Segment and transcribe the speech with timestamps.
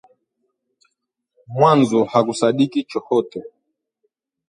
[1.55, 3.39] Mwanzo hakusadiki chohote